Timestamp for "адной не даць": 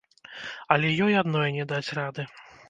1.21-1.93